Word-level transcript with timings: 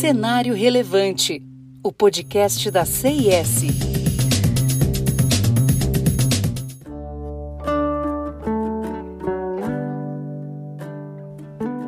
Cenário 0.00 0.54
Relevante, 0.54 1.42
o 1.82 1.92
podcast 1.92 2.70
da 2.70 2.84
CIS. 2.84 3.64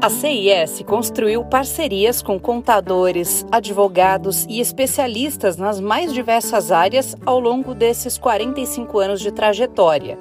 A 0.00 0.08
CIS 0.08 0.82
construiu 0.86 1.44
parcerias 1.44 2.22
com 2.22 2.40
contadores, 2.40 3.44
advogados 3.52 4.46
e 4.48 4.58
especialistas 4.58 5.58
nas 5.58 5.78
mais 5.78 6.10
diversas 6.14 6.72
áreas 6.72 7.14
ao 7.26 7.38
longo 7.38 7.74
desses 7.74 8.16
45 8.16 8.98
anos 9.00 9.20
de 9.20 9.30
trajetória. 9.30 10.18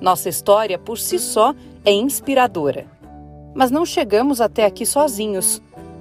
Nossa 0.00 0.30
história, 0.30 0.78
por 0.78 0.96
si 0.96 1.18
só, 1.18 1.54
é 1.84 1.92
inspiradora. 1.92 2.86
Mas 3.54 3.70
não 3.70 3.84
chegamos 3.84 4.40
até 4.40 4.64
aqui 4.64 4.86
sozinhos. 4.86 5.60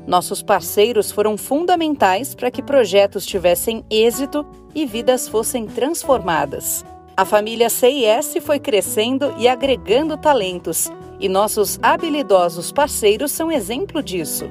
Nossos 0.10 0.42
parceiros 0.42 1.12
foram 1.12 1.38
fundamentais 1.38 2.34
para 2.34 2.50
que 2.50 2.64
projetos 2.64 3.28
tivessem 3.28 3.86
êxito 3.92 4.44
e 4.74 4.84
vidas 4.84 5.28
fossem 5.28 5.68
transformadas. 5.68 6.84
A 7.16 7.24
família 7.24 7.70
CIS 7.70 8.38
foi 8.42 8.58
crescendo 8.60 9.32
e 9.38 9.48
agregando 9.48 10.18
talentos, 10.18 10.92
e 11.20 11.30
nossos 11.30 11.78
habilidosos 11.84 12.72
parceiros 12.72 13.32
são 13.32 13.52
exemplo 13.52 14.02
disso. 14.02 14.50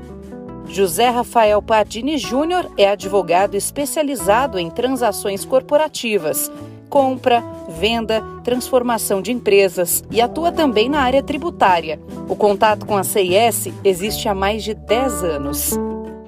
José 0.69 1.09
Rafael 1.09 1.61
Pardini 1.61 2.19
Júnior 2.19 2.71
é 2.77 2.91
advogado 2.91 3.57
especializado 3.57 4.61
em 4.61 4.71
transações 4.71 5.45
corporativas 5.45 6.53
compra, 6.89 7.43
venda, 7.79 8.21
transformação 8.43 9.21
de 9.21 9.31
empresas 9.31 10.03
e 10.11 10.21
atua 10.21 10.51
também 10.51 10.89
na 10.89 11.01
área 11.01 11.23
tributária. 11.23 11.99
O 12.29 12.35
contato 12.35 12.87
com 12.87 12.97
a 12.97 13.05
CIS 13.05 13.69
existe 13.85 14.29
há 14.29 14.35
mais 14.35 14.63
de 14.65 14.75
10 14.75 15.25
anos. 15.25 15.79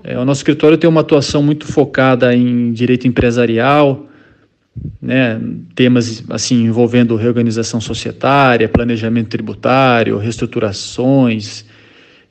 É, 0.02 0.18
o 0.18 0.24
nosso 0.24 0.40
escritório 0.40 0.78
tem 0.78 0.88
uma 0.88 1.02
atuação 1.02 1.42
muito 1.42 1.66
focada 1.66 2.34
em 2.34 2.72
direito 2.72 3.06
empresarial, 3.06 4.06
né, 5.00 5.40
temas 5.74 6.22
assim 6.30 6.64
envolvendo 6.64 7.16
reorganização 7.16 7.80
societária, 7.80 8.68
planejamento 8.68 9.28
tributário, 9.28 10.16
reestruturações 10.18 11.64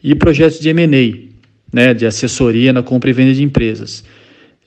e 0.03 0.15
projetos 0.15 0.59
de 0.59 0.69
M&A, 0.69 1.29
né, 1.71 1.93
de 1.93 2.05
assessoria 2.05 2.73
na 2.73 2.81
compra 2.81 3.09
e 3.09 3.13
venda 3.13 3.33
de 3.33 3.43
empresas. 3.43 4.03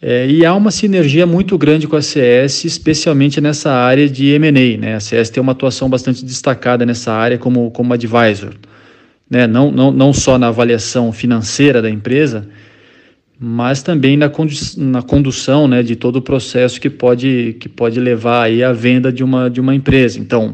É, 0.04 0.28
e 0.28 0.44
há 0.44 0.52
uma 0.52 0.72
sinergia 0.72 1.24
muito 1.24 1.56
grande 1.56 1.86
com 1.86 1.94
a 1.94 2.02
CS, 2.02 2.64
especialmente 2.64 3.40
nessa 3.40 3.70
área 3.70 4.08
de 4.08 4.30
M&A. 4.30 4.76
Né? 4.76 4.96
A 4.96 5.00
CS 5.00 5.30
tem 5.30 5.40
uma 5.40 5.52
atuação 5.52 5.88
bastante 5.88 6.24
destacada 6.24 6.84
nessa 6.84 7.12
área 7.12 7.38
como, 7.38 7.70
como 7.70 7.94
advisor. 7.94 8.52
Né? 9.30 9.46
Não, 9.46 9.70
não, 9.70 9.92
não 9.92 10.12
só 10.12 10.36
na 10.38 10.48
avaliação 10.48 11.12
financeira 11.12 11.80
da 11.80 11.88
empresa, 11.88 12.48
mas 13.38 13.80
também 13.80 14.16
na, 14.16 14.28
condu 14.28 14.52
na 14.76 15.02
condução 15.02 15.68
né, 15.68 15.84
de 15.84 15.94
todo 15.94 16.16
o 16.16 16.22
processo 16.22 16.80
que 16.80 16.90
pode, 16.90 17.56
que 17.60 17.68
pode 17.68 18.00
levar 18.00 18.42
aí 18.42 18.64
à 18.64 18.72
venda 18.72 19.12
de 19.12 19.22
uma, 19.22 19.48
de 19.48 19.60
uma 19.60 19.72
empresa. 19.72 20.18
Então, 20.18 20.52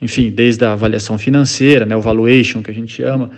enfim, 0.00 0.30
desde 0.30 0.64
a 0.64 0.72
avaliação 0.72 1.18
financeira, 1.18 1.84
né, 1.84 1.94
o 1.94 2.00
valuation 2.00 2.62
que 2.62 2.70
a 2.70 2.74
gente 2.74 2.94
chama, 2.94 3.30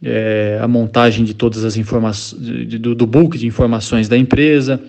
é, 0.00 0.58
a 0.62 0.68
montagem 0.68 1.24
de 1.24 1.34
todas 1.34 1.64
as 1.64 1.76
informações, 1.76 2.40
do, 2.78 2.94
do 2.94 3.06
book 3.08 3.36
de 3.36 3.46
informações 3.46 4.08
da 4.08 4.16
empresa, 4.16 4.80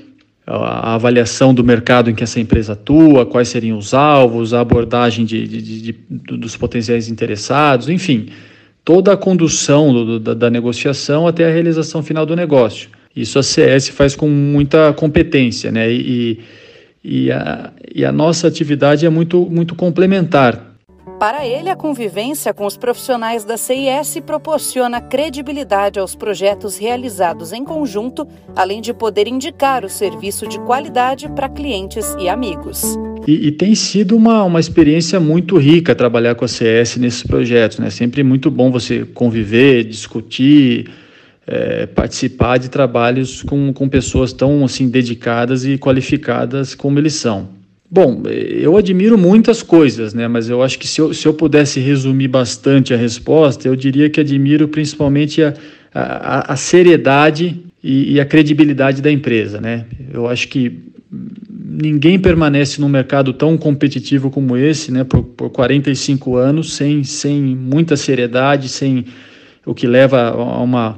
a 0.52 0.96
avaliação 0.96 1.54
do 1.54 1.64
mercado 1.64 2.10
em 2.10 2.16
que 2.16 2.24
essa 2.24 2.40
empresa 2.40 2.74
atua, 2.74 3.26
quais 3.26 3.48
seriam 3.48 3.78
os 3.78 3.94
alvos, 3.94 4.54
a 4.54 4.60
abordagem 4.60 5.26
de, 5.26 5.48
de, 5.48 5.82
de, 5.82 5.92
dos 6.38 6.58
potenciais 6.58 7.08
interessados, 7.08 7.90
enfim, 7.90 8.28
toda 8.84 9.14
a 9.14 9.18
condução 9.18 9.94
do, 9.94 10.20
da, 10.20 10.34
da, 10.34 10.50
negociação 10.50 11.28
até 11.28 11.46
a 11.48 11.52
realização 11.52 12.04
final 12.04 12.26
do 12.26 12.36
negócio. 12.36 12.90
Isso 13.16 13.40
a 13.40 13.44
CS 13.44 13.90
faz 13.90 14.16
com 14.16 14.28
muita 14.28 14.94
competência, 14.94 15.72
né? 15.72 15.92
E, 15.92 16.40
e, 17.04 17.32
a, 17.32 17.72
e 17.94 18.06
a 18.06 18.12
nossa 18.12 18.48
atividade 18.48 19.06
é 19.06 19.10
muito, 19.10 19.48
muito 19.50 19.76
complementar 19.76 20.71
para 21.22 21.46
ele, 21.46 21.70
a 21.70 21.76
convivência 21.76 22.52
com 22.52 22.66
os 22.66 22.76
profissionais 22.76 23.44
da 23.44 23.56
CIS 23.56 24.20
proporciona 24.26 25.00
credibilidade 25.00 26.00
aos 26.00 26.16
projetos 26.16 26.80
realizados 26.80 27.54
em 27.54 27.64
conjunto, 27.64 28.28
além 28.56 28.82
de 28.82 28.92
poder 28.92 29.28
indicar 29.28 29.86
o 29.86 29.90
serviço 29.90 30.48
de 30.48 30.60
qualidade 30.62 31.30
para 31.30 31.48
clientes 31.48 32.16
e 32.20 32.28
amigos. 32.28 32.98
E, 33.28 33.50
e, 33.50 33.52
tem 33.52 33.76
sido 33.76 34.18
uma, 34.18 34.44
uma 34.44 34.60
experiência 34.60 35.20
muito 35.20 35.60
rica 35.60 35.94
trabalhar 35.94 36.34
com 36.34 36.44
a 36.44 36.48
CS 36.48 36.98
nesses 36.98 37.22
projetos. 37.22 37.78
Né? 37.78 37.92
Sempre 37.92 38.24
muito 38.24 38.50
bom 38.50 38.72
você 38.72 39.06
conviver, 39.06 39.84
discutir, 39.84 40.90
é, 41.46 41.86
participar 41.86 42.58
de 42.58 42.68
trabalhos 42.68 43.44
com, 43.44 43.72
com 43.72 43.88
pessoas 43.88 44.34
tão 44.34 44.66
assim 44.66 44.90
dedicadas 44.90 45.66
e 45.66 45.78
qualificadas 45.78 46.74
como 46.74 46.98
eles 46.98 47.14
são. 47.14 47.61
Bom, 47.94 48.24
eu 48.26 48.78
admiro 48.78 49.18
muitas 49.18 49.62
coisas, 49.62 50.14
né? 50.14 50.26
Mas 50.26 50.50
eu 50.50 50.64
acho 50.64 50.80
que 50.80 50.88
se 50.88 51.02
eu, 51.02 51.14
se 51.14 51.28
eu 51.28 51.34
pudesse 51.34 51.78
resumir 51.82 52.30
bastante 52.30 52.94
a 52.94 52.98
resposta, 52.98 53.68
eu 53.68 53.76
diria 53.76 54.10
que 54.10 54.22
admiro 54.22 54.66
principalmente 54.70 55.44
a, 55.44 55.54
a, 55.94 56.54
a 56.54 56.56
seriedade 56.56 57.66
e, 57.84 58.14
e, 58.14 58.22
a 58.22 58.26
credibilidade 58.26 59.02
da 59.02 59.12
empresa, 59.12 59.60
né? 59.60 59.86
Eu 60.14 60.30
acho 60.30 60.48
que 60.48 60.80
ninguém 61.60 62.18
permanece 62.18 62.80
num 62.80 62.88
mercado 62.88 63.34
tão 63.34 63.58
competitivo 63.58 64.32
como 64.32 64.56
esse, 64.56 64.90
né? 64.90 65.04
Por, 65.04 65.24
por 65.24 65.50
45 65.50 66.38
anos, 66.38 66.76
sem, 66.76 67.04
sem 67.04 67.42
muita 67.42 67.98
seriedade, 67.98 68.70
sem 68.70 69.04
o 69.66 69.74
que 69.74 69.86
leva 69.86 70.30
a 70.30 70.62
uma, 70.64 70.98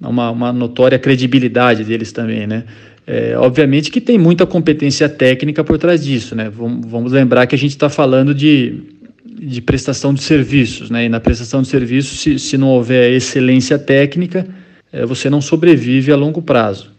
a 0.00 0.08
uma, 0.08 0.30
uma 0.30 0.52
notória 0.52 1.00
credibilidade 1.00 1.82
deles 1.82 2.12
também, 2.12 2.46
né? 2.46 2.62
É, 3.06 3.36
obviamente 3.36 3.90
que 3.90 4.00
tem 4.00 4.16
muita 4.16 4.46
competência 4.46 5.08
técnica 5.08 5.64
por 5.64 5.76
trás 5.76 6.04
disso, 6.04 6.36
né? 6.36 6.48
Vamos, 6.50 7.12
lembrar 7.12 7.46
que 7.46 7.54
a 7.54 7.58
gente 7.58 7.72
está 7.72 7.88
falando 7.88 8.32
de, 8.32 8.80
de 9.24 9.60
prestação 9.60 10.14
de 10.14 10.22
serviços, 10.22 10.88
né? 10.88 11.06
E 11.06 11.08
na 11.08 11.18
prestação 11.18 11.62
de 11.62 11.68
serviços, 11.68 12.20
se, 12.20 12.38
se 12.38 12.56
não 12.56 12.68
houver 12.68 13.12
excelência 13.12 13.76
técnica, 13.76 14.46
é, 14.92 15.04
você 15.04 15.28
não 15.28 15.40
sobrevive 15.40 16.12
a 16.12 16.16
longo 16.16 16.40
prazo. 16.40 16.92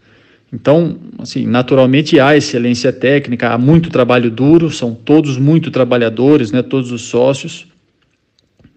Então, 0.51 0.97
assim, 1.17 1.47
naturalmente 1.47 2.19
há 2.19 2.35
excelência 2.35 2.91
técnica, 2.91 3.49
há 3.49 3.57
muito 3.57 3.89
trabalho 3.89 4.29
duro, 4.29 4.69
são 4.69 4.93
todos 4.93 5.37
muito 5.37 5.71
trabalhadores, 5.71 6.51
né? 6.51 6.61
Todos 6.61 6.91
os 6.91 7.03
sócios. 7.03 7.65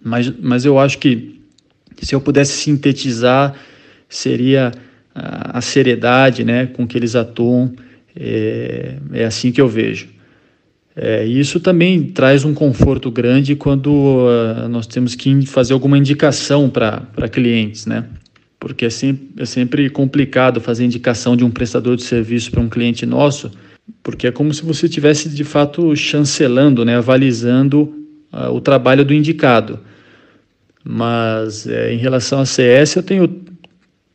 Mas, 0.03 0.33
mas 0.41 0.65
eu 0.65 0.79
acho 0.79 0.99
que 0.99 1.41
se 2.01 2.15
eu 2.15 2.21
pudesse 2.21 2.53
sintetizar, 2.53 3.55
seria 4.09 4.73
a, 5.17 5.61
seriedade 5.61 6.45
né, 6.45 6.67
com 6.67 6.87
que 6.87 6.97
eles 6.97 7.17
atuam, 7.17 7.73
é, 8.15 8.97
é 9.13 9.25
assim 9.25 9.51
que 9.51 9.61
eu 9.61 9.69
vejo. 9.69 10.09
É, 10.95 11.25
isso 11.25 11.61
também 11.61 12.05
traz 12.05 12.45
um 12.45 12.55
conforto 12.55 13.11
grande 13.11 13.55
quando 13.55 13.89
uh, 13.89 14.69
nós 14.69 14.87
temos 14.87 15.15
que 15.15 15.45
fazer 15.45 15.75
alguma 15.75 15.99
indicação 15.99 16.71
para 16.71 17.29
clientes, 17.31 17.85
né? 17.85 18.05
Porque 18.59 18.87
é 18.87 18.91
sempre, 18.91 19.43
é 19.43 19.45
sempre 19.45 19.91
complicado 19.91 20.59
fazer 20.59 20.85
indicação 20.85 21.37
de 21.37 21.45
um 21.45 21.51
prestador 21.51 21.97
de 21.97 22.03
serviço 22.03 22.51
para 22.51 22.63
um 22.63 22.69
cliente 22.69 23.05
nosso, 23.05 23.51
porque 24.03 24.27
é 24.27 24.33
como 24.33 24.55
se 24.55 24.63
você 24.65 24.87
estivesse 24.87 25.29
de 25.29 25.45
fato 25.45 25.95
chancelando, 25.95 26.83
né, 26.83 26.97
avalizando 26.97 27.95
uh, 28.33 28.51
o 28.51 28.61
trabalho 28.61 29.05
do 29.05 29.13
indicado. 29.13 29.79
Mas 30.83 31.67
é, 31.67 31.93
em 31.93 31.99
relação 31.99 32.41
a 32.41 32.47
CS, 32.47 32.97
eu 32.97 33.03
tenho 33.03 33.29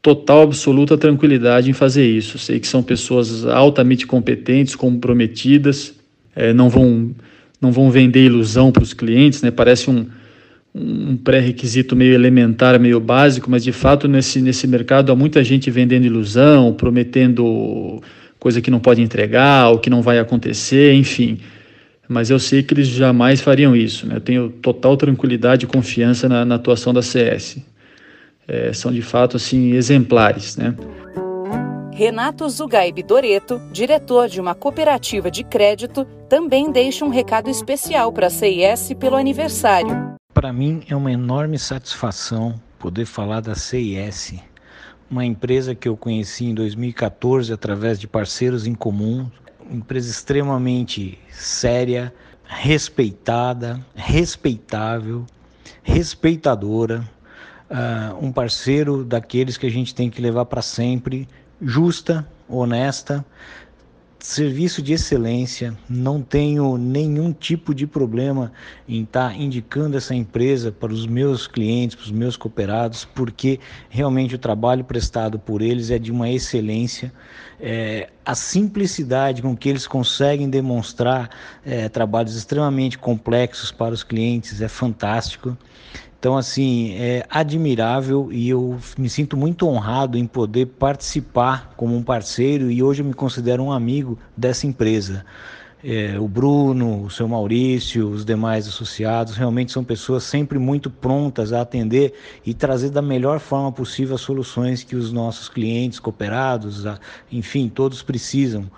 total, 0.02 0.42
absoluta 0.44 0.98
tranquilidade 0.98 1.70
em 1.70 1.74
fazer 1.74 2.06
isso. 2.10 2.38
Sei 2.38 2.60
que 2.60 2.68
são 2.68 2.82
pessoas 2.82 3.46
altamente 3.46 4.08
competentes, 4.08 4.76
comprometidas, 4.76 5.94
é, 6.36 6.54
não 6.54 6.70
vão 6.70 7.12
não 7.60 7.72
vão 7.72 7.92
vender 7.92 8.26
ilusão 8.26 8.72
para 8.72 8.82
os 8.82 8.92
clientes, 8.92 9.44
né? 9.44 9.52
Parece 9.52 9.88
um, 9.88 10.08
um 10.74 11.16
pré-requisito 11.16 11.96
meio 11.96 12.16
elementar, 12.16 12.80
meio 12.80 13.00
básico, 13.00 13.52
mas 13.52 13.64
de 13.64 13.72
fato 13.72 14.08
nesse, 14.08 14.42
nesse 14.42 14.66
mercado 14.66 15.12
há 15.12 15.16
muita 15.16 15.44
gente 15.44 15.70
vendendo 15.70 16.06
ilusão, 16.06 16.74
prometendo 16.74 18.02
coisa 18.40 18.60
que 18.62 18.72
não 18.72 18.80
pode 18.80 19.00
entregar, 19.00 19.70
ou 19.70 19.78
que 19.78 19.92
não 19.92 20.02
vai 20.02 20.18
acontecer, 20.18 20.96
enfim. 20.96 21.38
Mas 22.10 22.32
eu 22.32 22.40
sei 22.40 22.64
que 22.64 22.74
eles 22.74 22.88
jamais 22.88 23.42
fariam 23.42 23.76
isso. 23.76 24.08
Né? 24.08 24.16
Eu 24.16 24.22
tenho 24.22 24.50
total 24.50 24.98
tranquilidade 24.98 25.66
e 25.66 25.68
confiança 25.68 26.28
na, 26.28 26.44
na 26.44 26.56
atuação 26.56 26.92
da 26.92 27.04
CS 27.04 27.60
é, 28.48 28.74
são 28.74 28.92
de 28.92 29.02
fato 29.02 29.38
assim 29.38 29.72
exemplares, 29.74 30.58
né? 30.58 30.76
Renato 31.94 32.50
Zugaib 32.50 33.04
Doreto, 33.04 33.62
diretor 33.72 34.28
de 34.28 34.42
uma 34.42 34.56
cooperativa 34.56 35.30
de 35.30 35.44
crédito, 35.44 36.06
também 36.28 36.72
deixa 36.72 37.06
um 37.06 37.10
recado 37.10 37.50
especial 37.50 38.12
para 38.12 38.28
a 38.28 38.30
CIS 38.30 38.94
pelo 39.00 39.16
aniversário. 39.16 40.16
Para 40.34 40.52
mim 40.52 40.82
é 40.90 40.96
uma 40.96 41.12
enorme 41.12 41.60
satisfação 41.60 42.56
poder 42.80 43.06
falar 43.06 43.42
da 43.42 43.54
CIS, 43.54 44.40
uma 45.10 45.26
empresa 45.26 45.76
que 45.76 45.88
eu 45.88 45.96
conheci 45.96 46.46
em 46.46 46.56
2014 46.56 47.54
através 47.54 48.00
de 48.00 48.08
parceiros 48.08 48.66
em 48.66 48.74
comum, 48.74 49.30
uma 49.64 49.78
empresa 49.78 50.10
extremamente 50.10 51.20
séria, 51.30 52.12
respeitada, 52.46 53.80
respeitável, 53.94 55.26
respeitadora, 55.84 57.08
uh, 57.72 58.24
um 58.24 58.32
parceiro 58.32 59.04
daqueles 59.04 59.58
que 59.58 59.66
a 59.66 59.72
gente 59.72 59.96
tem 59.96 60.10
que 60.10 60.22
levar 60.22 60.46
para 60.46 60.62
sempre, 60.62 61.28
justa, 61.62 62.28
honesta, 62.48 63.26
serviço 64.20 64.84
de 64.84 64.94
excelência, 64.94 65.76
não 65.90 66.22
tenho 66.22 66.78
nenhum 66.78 67.34
tipo 67.34 67.74
de 67.74 67.88
problema 67.88 68.52
em 68.88 69.02
estar 69.04 69.30
tá 69.30 69.36
indicando 69.36 69.98
essa 69.98 70.14
empresa 70.14 70.72
para 70.72 70.94
os 70.94 71.08
meus 71.08 71.48
clientes, 71.48 71.96
para 71.96 72.06
os 72.06 72.12
meus 72.12 72.38
cooperados, 72.38 73.04
porque 73.04 73.60
realmente 73.90 74.36
o 74.36 74.38
trabalho 74.38 74.84
prestado 74.84 75.40
por 75.40 75.62
eles 75.62 75.90
é 75.90 75.98
de 75.98 76.12
uma 76.12 76.30
excelência. 76.30 77.12
É, 77.60 78.10
a 78.24 78.36
simplicidade 78.36 79.42
com 79.42 79.56
que 79.58 79.70
eles 79.70 79.88
conseguem 79.88 80.50
demonstrar 80.50 81.30
é, 81.66 81.90
trabalhos 81.90 82.36
extremamente 82.36 82.98
complexos 82.98 83.72
para 83.72 83.94
os 83.94 84.04
clientes 84.04 84.62
é 84.62 84.68
fantástico. 84.68 85.58
Então, 86.22 86.38
assim, 86.38 86.94
é 87.00 87.26
admirável 87.32 88.30
e 88.32 88.48
eu 88.48 88.78
me 88.96 89.10
sinto 89.10 89.36
muito 89.36 89.68
honrado 89.68 90.20
em 90.20 90.28
poder 90.28 90.68
participar 90.68 91.74
como 91.76 91.96
um 91.96 92.04
parceiro 92.04 92.70
e 92.70 92.84
hoje 92.84 93.02
eu 93.02 93.08
me 93.08 93.14
considero 93.16 93.64
um 93.64 93.72
amigo 93.72 94.20
dessa 94.38 94.68
empresa. 94.68 95.26
É, 95.84 96.20
o 96.20 96.28
Bruno, 96.28 97.06
o 97.06 97.10
seu 97.10 97.28
Maurício, 97.28 98.08
os 98.08 98.24
demais 98.24 98.68
associados, 98.68 99.36
realmente 99.36 99.72
são 99.72 99.84
pessoas 99.84 100.22
sempre 100.22 100.60
muito 100.60 100.92
prontas 100.92 101.52
a 101.54 101.62
atender 101.62 102.14
e 102.46 102.54
trazer 102.54 102.92
da 102.92 103.02
melhor 103.02 103.40
forma 103.40 103.72
possível 103.72 104.14
as 104.14 104.22
soluções 104.22 104.84
que 104.84 104.96
os 104.96 105.12
nossos 105.12 105.50
clientes, 105.50 106.00
cooperados, 106.00 106.86
enfim, 107.32 107.68
todos 107.68 108.04
precisam. 108.04 108.70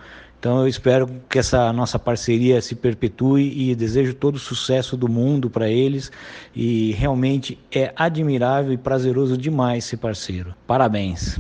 Então 0.44 0.60
eu 0.60 0.68
espero 0.68 1.10
que 1.30 1.40
essa 1.40 1.72
nossa 1.72 1.98
parceria 1.98 2.62
se 2.62 2.76
perpetue 2.76 3.70
e 3.72 3.74
desejo 3.74 4.14
todo 4.14 4.36
o 4.36 4.40
sucesso 4.40 4.98
do 4.98 5.08
mundo 5.08 5.50
para 5.50 5.70
eles 5.70 6.12
e 6.54 6.92
realmente 6.92 7.58
é 7.72 7.94
admirável 7.96 8.74
e 8.74 8.78
prazeroso 8.78 9.38
demais 9.38 9.86
ser 9.86 9.96
parceiro. 9.96 10.54
Parabéns. 10.68 11.40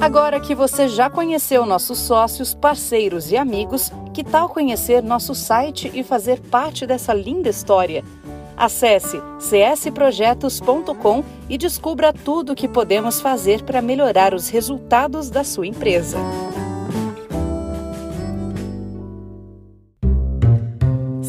Agora 0.00 0.40
que 0.40 0.54
você 0.54 0.88
já 0.88 1.10
conheceu 1.10 1.66
nossos 1.66 1.98
sócios, 1.98 2.54
parceiros 2.54 3.30
e 3.30 3.36
amigos, 3.36 3.92
que 4.14 4.24
tal 4.24 4.48
conhecer 4.48 5.02
nosso 5.02 5.34
site 5.34 5.90
e 5.92 6.02
fazer 6.02 6.40
parte 6.40 6.86
dessa 6.86 7.12
linda 7.12 7.50
história? 7.50 8.02
Acesse 8.56 9.20
csprojetos.com 9.38 11.22
e 11.46 11.58
descubra 11.58 12.10
tudo 12.10 12.52
o 12.52 12.56
que 12.56 12.68
podemos 12.68 13.20
fazer 13.20 13.64
para 13.64 13.82
melhorar 13.82 14.32
os 14.32 14.48
resultados 14.48 15.28
da 15.28 15.44
sua 15.44 15.66
empresa. 15.66 16.16